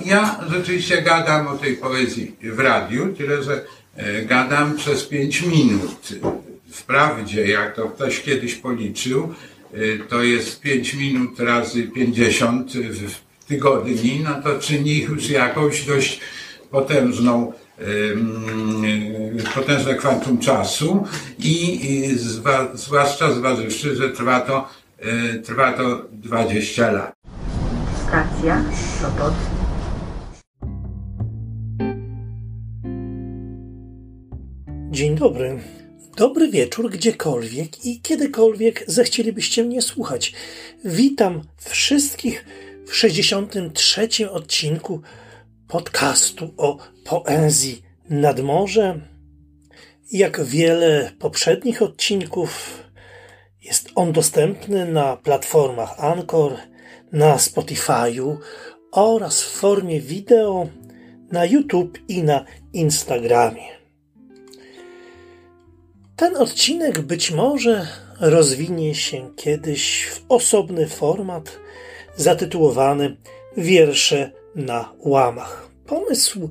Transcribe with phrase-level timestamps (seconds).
[0.00, 3.64] Ja rzeczywiście gadam o tej poezji w radiu, tyle że
[3.96, 6.08] e, gadam przez 5 minut.
[6.70, 9.34] Wprawdzie, jak to ktoś kiedyś policzył,
[9.74, 9.78] e,
[10.08, 16.20] to jest 5 minut razy 50 w tygodni, no to czyni już jakąś dość
[16.70, 17.52] potężną
[19.54, 21.06] potężne kwantum czasu
[21.38, 21.80] i
[22.74, 24.68] zwłaszcza zważywszy, że trwa to,
[24.98, 27.12] e, trwa to 20 lat.
[28.08, 28.64] Stacja
[29.00, 29.61] Sopot.
[34.92, 35.58] Dzień dobry.
[36.16, 40.32] Dobry wieczór gdziekolwiek i kiedykolwiek zechcielibyście mnie słuchać.
[40.84, 42.44] Witam wszystkich
[42.86, 44.30] w 63.
[44.30, 45.00] odcinku
[45.68, 49.00] podcastu o poezji nad morze.
[50.10, 52.82] Jak wiele poprzednich odcinków,
[53.62, 56.56] jest on dostępny na platformach Anchor,
[57.12, 58.36] na Spotify'u
[58.90, 60.68] oraz w formie wideo
[61.30, 63.81] na YouTube i na Instagramie.
[66.16, 67.86] Ten odcinek być może
[68.20, 71.58] rozwinie się kiedyś w osobny format
[72.16, 73.16] zatytułowany
[73.56, 75.68] Wiersze na łamach.
[75.86, 76.50] Pomysł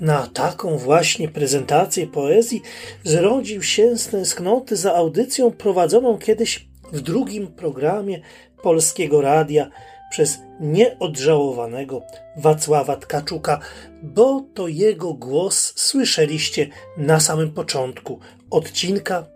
[0.00, 2.62] na taką właśnie prezentację poezji
[3.04, 8.20] zrodził się z tęsknoty za audycją prowadzoną kiedyś w drugim programie
[8.62, 9.70] Polskiego Radia
[10.10, 12.02] przez nieodżałowanego
[12.36, 13.60] Wacława Tkaczuka,
[14.02, 18.18] bo to jego głos słyszeliście na samym początku
[18.50, 19.26] odcinka,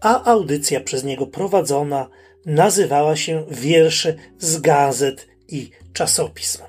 [0.00, 2.08] a audycja przez niego prowadzona
[2.46, 6.62] nazywała się Wiersze z gazet i czasopism.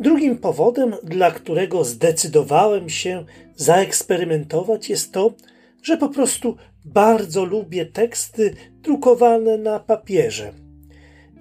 [0.00, 3.24] Drugim powodem, dla którego zdecydowałem się
[3.56, 5.34] zaeksperymentować, jest to,
[5.82, 10.52] że po prostu bardzo lubię teksty drukowane na papierze.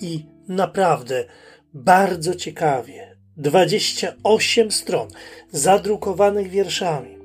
[0.01, 1.25] I naprawdę
[1.73, 5.07] bardzo ciekawie 28 stron
[5.51, 7.17] zadrukowanych wierszami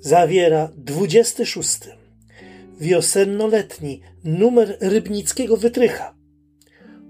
[0.00, 1.78] zawiera 26
[2.80, 6.14] wiosennoletni numer rybnickiego wytrycha.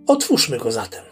[0.06, 1.04] Otwórzmy go zatem.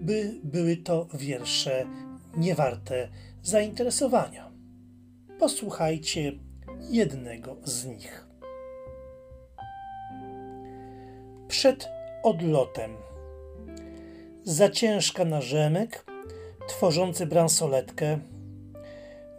[0.00, 1.86] by były to wiersze
[2.36, 3.08] niewarte
[3.42, 4.52] zainteresowania.
[5.38, 6.32] Posłuchajcie
[6.90, 8.26] jednego z nich.
[11.48, 11.88] Przed
[12.22, 12.90] odlotem.
[14.44, 16.04] Za ciężka na rzemek,
[16.68, 18.18] tworzący bransoletkę.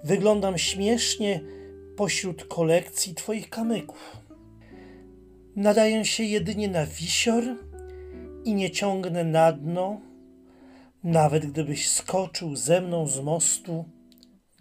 [0.03, 1.41] Wyglądam śmiesznie
[1.97, 4.18] pośród kolekcji Twoich kamyków.
[5.56, 7.44] Nadaję się jedynie na wisior
[8.46, 10.02] i nie ciągnę na dno,
[11.03, 13.86] nawet gdybyś skoczył ze mną z mostu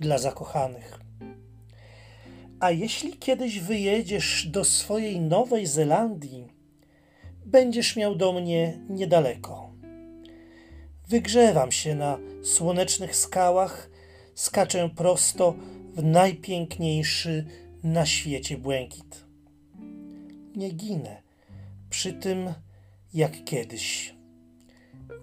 [0.00, 1.00] dla zakochanych.
[2.60, 6.48] A jeśli kiedyś wyjedziesz do swojej Nowej Zelandii,
[7.46, 9.72] będziesz miał do mnie niedaleko.
[11.08, 13.91] Wygrzewam się na słonecznych skałach,
[14.34, 15.54] skaczę prosto
[15.94, 17.44] w najpiękniejszy
[17.84, 19.24] na świecie błękit.
[20.56, 21.22] Nie ginę
[21.90, 22.52] przy tym
[23.14, 24.14] jak kiedyś.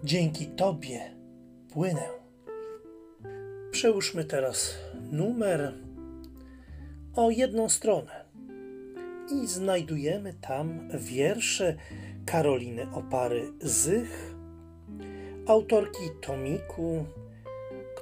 [0.04, 1.00] Dzięki Tobie
[1.72, 2.08] płynę.
[3.70, 4.74] Przełóżmy teraz
[5.10, 5.74] numer
[7.16, 8.24] o jedną stronę
[9.32, 11.76] i znajdujemy tam wiersze
[12.26, 14.34] Karoliny Opary Zych
[15.46, 17.04] autorki tomiku,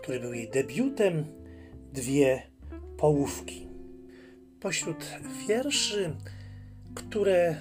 [0.08, 1.25] który był jej debiutem,
[1.93, 2.43] dwie
[2.96, 3.69] połówki.
[4.60, 5.05] Pośród
[5.49, 6.16] wierszy,
[6.94, 7.56] które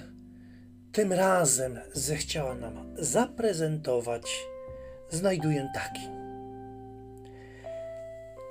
[0.92, 4.46] tym razem zechciała nam zaprezentować,
[5.10, 6.00] znajduję taki.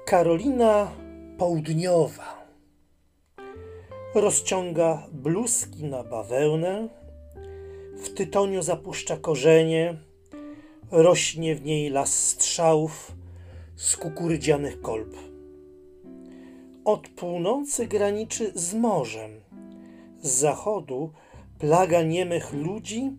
[0.05, 0.91] Karolina
[1.37, 2.47] Południowa
[4.15, 6.87] rozciąga bluzki na bawełnę,
[8.03, 9.97] w tytoniu zapuszcza korzenie,
[10.91, 13.17] rośnie w niej las strzałów
[13.77, 15.17] z kukurydzianych kolb.
[16.85, 19.31] Od północy graniczy z morzem,
[20.21, 21.11] z zachodu
[21.59, 23.11] plaga niemych ludzi,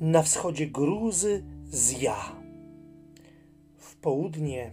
[0.00, 2.36] na wschodzie gruzy z ja.
[3.76, 4.72] W południe,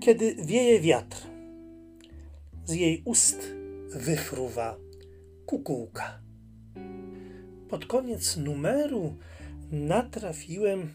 [0.00, 1.26] kiedy wieje wiatr,
[2.64, 3.52] z jej ust
[3.90, 4.76] wyfruwa
[5.46, 6.20] kukułka.
[7.68, 9.14] Pod koniec numeru
[9.70, 10.88] natrafiłem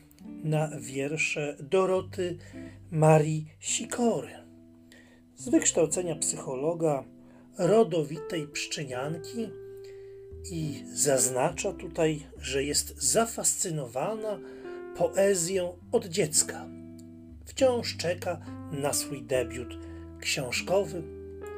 [0.43, 2.37] na wiersze Doroty
[2.93, 4.33] Marii Sikory.
[5.35, 7.03] Z wykształcenia psychologa,
[7.57, 9.49] rodowitej pszczenianki
[10.51, 14.39] i zaznacza tutaj, że jest zafascynowana
[14.97, 16.65] poezją od dziecka.
[17.45, 18.39] Wciąż czeka
[18.71, 19.77] na swój debiut
[20.19, 21.03] książkowy,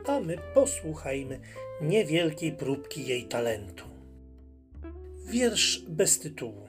[0.08, 1.40] a my posłuchajmy
[1.82, 3.86] niewielkiej próbki jej talentu.
[5.26, 6.68] Wiersz bez tytułu.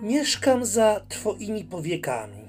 [0.00, 2.47] Mieszkam za Twoimi powiekami,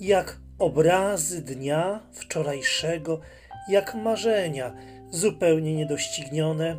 [0.00, 3.20] jak obrazy dnia wczorajszego,
[3.68, 4.74] jak marzenia
[5.10, 6.76] zupełnie niedoścignione,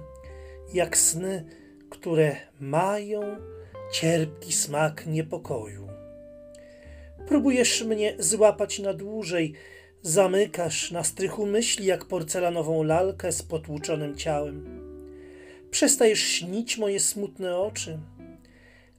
[0.74, 1.46] jak sny,
[1.90, 3.22] które mają
[3.92, 5.88] cierpki smak niepokoju.
[7.28, 9.54] Próbujesz mnie złapać na dłużej,
[10.02, 14.86] zamykasz na strychu myśli jak porcelanową lalkę z potłuczonym ciałem.
[15.72, 18.00] Przestajesz śnić moje smutne oczy,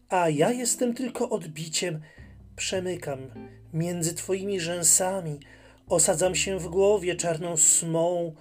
[0.08, 2.00] a ja jestem tylko odbiciem.
[2.56, 3.18] Przemykam
[3.72, 5.40] między twoimi rzęsami,
[5.88, 8.34] osadzam się w głowie czarną smą,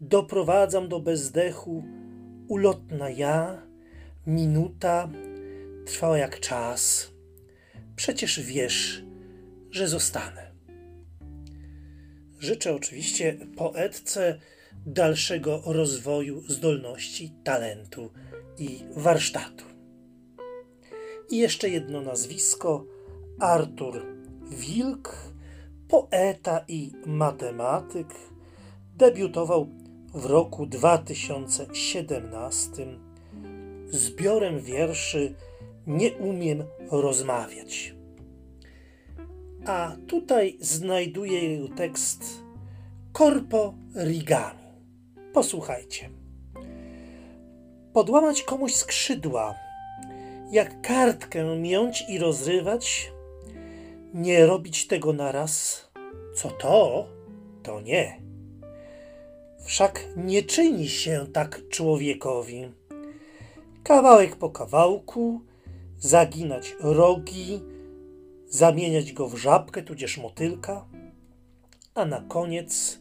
[0.00, 1.84] doprowadzam do bezdechu.
[2.48, 3.62] Ulotna ja,
[4.26, 5.08] minuta,
[5.86, 7.10] trwała jak czas.
[7.96, 9.04] Przecież wiesz,
[9.70, 10.50] że zostanę.
[12.38, 14.38] Życzę oczywiście poetce
[14.86, 18.10] dalszego rozwoju zdolności, talentu
[18.58, 19.64] i warsztatu.
[21.30, 22.93] I jeszcze jedno nazwisko:
[23.38, 24.02] Artur
[24.50, 25.16] Wilk,
[25.88, 28.14] poeta i matematyk,
[28.96, 29.68] debiutował
[30.14, 32.86] w roku 2017
[33.88, 35.34] zbiorem wierszy
[35.86, 37.94] Nie umiem rozmawiać.
[39.66, 42.42] A tutaj znajduję tekst
[43.12, 44.58] Corpo Rigami.
[45.32, 46.10] Posłuchajcie.
[47.92, 49.54] Podłamać komuś skrzydła,
[50.50, 53.13] jak kartkę miąć i rozrywać,
[54.14, 55.84] nie robić tego naraz,
[56.34, 57.08] co to,
[57.62, 58.20] to nie.
[59.64, 62.72] Wszak nie czyni się tak człowiekowi.
[63.82, 65.40] Kawałek po kawałku,
[65.98, 67.60] zaginać rogi,
[68.48, 70.86] zamieniać go w żabkę tudzież motylka,
[71.94, 72.98] a na koniec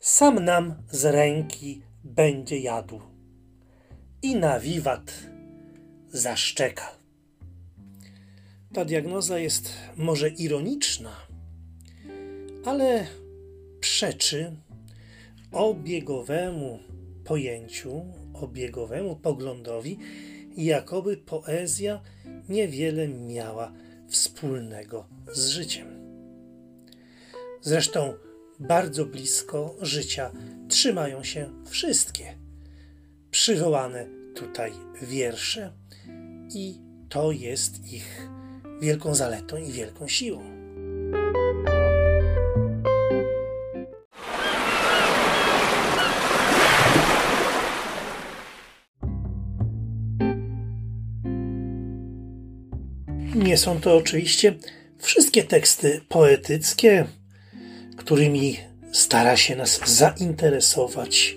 [0.00, 3.00] sam nam z ręki będzie jadł.
[4.22, 5.12] I na wiwat
[6.08, 7.03] zaszczeka.
[8.74, 11.16] Ta diagnoza jest może ironiczna,
[12.64, 13.06] ale
[13.80, 14.56] przeczy
[15.52, 16.78] obiegowemu
[17.24, 18.04] pojęciu,
[18.34, 19.98] obiegowemu poglądowi,
[20.56, 22.00] jakoby poezja
[22.48, 23.72] niewiele miała
[24.08, 25.86] wspólnego z życiem.
[27.60, 28.14] Zresztą
[28.60, 30.32] bardzo blisko życia
[30.68, 32.38] trzymają się wszystkie
[33.30, 34.72] przywołane tutaj
[35.02, 35.72] wiersze
[36.54, 36.78] i
[37.08, 38.28] to jest ich
[38.80, 40.42] wielką zaletą i wielką siłą.
[53.34, 54.54] Nie są to oczywiście
[54.98, 57.06] wszystkie teksty poetyckie,
[57.96, 58.58] którymi
[58.92, 61.36] stara się nas zainteresować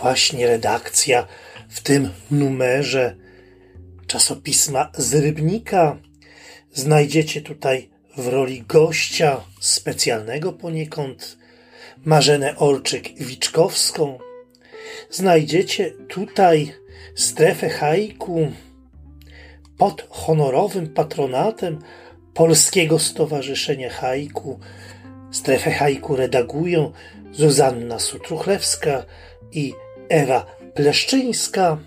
[0.00, 1.26] właśnie redakcja
[1.68, 3.16] w tym numerze
[4.06, 5.96] czasopisma z Rybnika.
[6.78, 11.38] Znajdziecie tutaj w roli gościa specjalnego poniekąd
[12.04, 14.18] Marzenę Olczyk-Wiczkowską.
[15.10, 16.72] Znajdziecie tutaj
[17.14, 18.52] strefę haiku
[19.78, 21.78] pod honorowym patronatem
[22.34, 24.58] Polskiego Stowarzyszenia Haiku.
[25.30, 26.92] Strefę haiku redagują
[27.32, 29.04] Zuzanna Sutruchlewska
[29.52, 29.74] i
[30.08, 31.78] Ewa Pleszczyńska.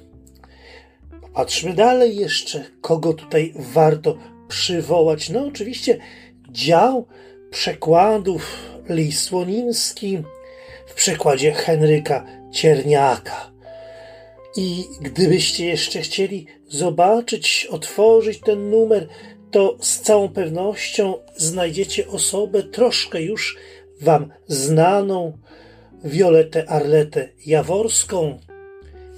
[1.21, 5.29] Popatrzmy dalej jeszcze, kogo tutaj warto przywołać.
[5.29, 5.97] No oczywiście
[6.49, 7.07] dział
[7.51, 8.55] przekładów
[8.89, 10.23] Lis Słonimski
[10.87, 13.51] w przekładzie Henryka Cierniaka.
[14.57, 19.07] I gdybyście jeszcze chcieli zobaczyć, otworzyć ten numer,
[19.51, 23.57] to z całą pewnością znajdziecie osobę troszkę już
[24.01, 25.37] Wam znaną,
[26.03, 28.39] Violetę Arletę Jaworską,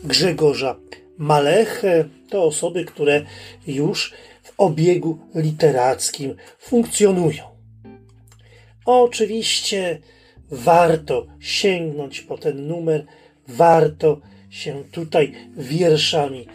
[0.04, 0.75] Grzegorza
[1.18, 2.06] Malechę.
[2.30, 3.25] To osoby, które
[3.68, 4.13] już
[4.58, 7.44] obiegu literackim funkcjonują.
[8.86, 10.00] Oczywiście
[10.52, 13.06] warto sięgnąć po ten numer,
[13.48, 16.48] warto się tutaj wierszami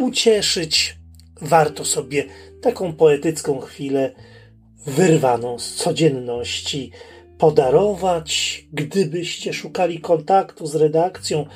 [0.00, 0.96] ucieszyć,
[1.40, 2.24] warto sobie
[2.62, 4.12] taką poetycką chwilę
[4.86, 6.90] wyrwaną z codzienności
[7.38, 8.64] podarować.
[8.72, 11.46] Gdybyście szukali kontaktu z redakcją,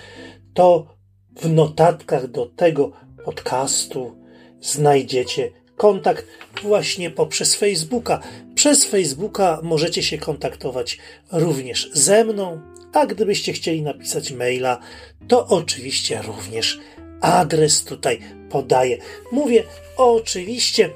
[0.55, 0.97] to
[1.37, 2.93] w notatkach do tego
[3.25, 4.17] podcastu
[4.61, 6.27] znajdziecie kontakt
[6.63, 8.21] właśnie poprzez Facebooka.
[8.55, 10.99] Przez Facebooka możecie się kontaktować
[11.33, 12.61] również ze mną,
[12.93, 14.81] a gdybyście chcieli napisać maila,
[15.29, 16.79] to oczywiście również
[17.21, 18.21] adres tutaj
[18.51, 18.99] podaję.
[19.33, 19.65] Mówię
[19.97, 20.91] oczywiście,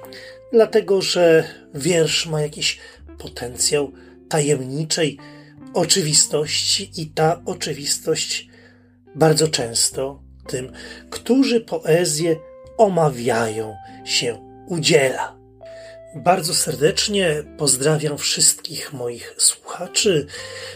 [0.53, 2.79] dlatego że wiersz ma jakiś
[3.19, 3.93] potencjał
[4.29, 5.19] tajemniczej
[5.75, 8.49] oczywistości i ta oczywistość
[9.15, 10.73] bardzo często tym,
[11.11, 12.37] którzy poezję
[12.79, 15.37] omawiają, się udziela.
[16.15, 20.27] Bardzo serdecznie pozdrawiam wszystkich moich słuchaczy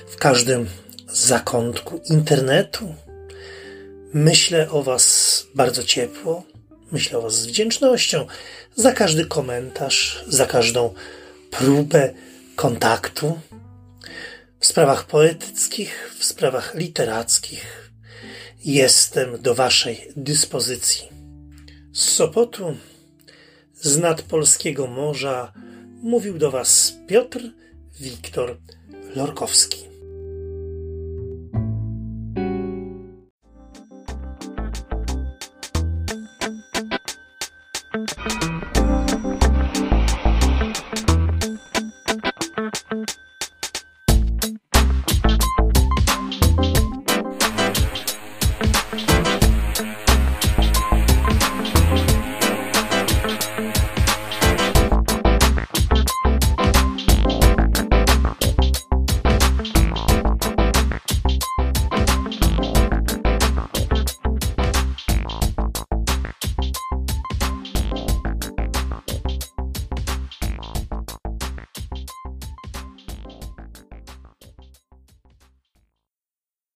[0.09, 0.67] w każdym
[1.09, 2.95] zakątku internetu.
[4.13, 6.43] Myślę o Was bardzo ciepło,
[6.93, 8.27] myślę o Was z wdzięcznością
[8.75, 10.95] za każdy komentarz, za każdą
[11.51, 12.15] próbę
[12.57, 13.41] kontaktu
[14.61, 17.91] w sprawach poetyckich, w sprawach literackich.
[18.65, 21.09] Jestem do Waszej dyspozycji.
[21.93, 22.77] Z Sopotu,
[23.81, 25.53] z nadpolskiego morza,
[26.03, 27.41] mówił do Was Piotr
[28.01, 28.57] Wiktor
[29.17, 29.96] Lorkowski.